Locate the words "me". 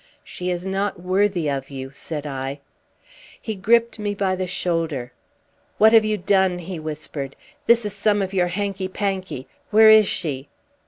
3.99-4.15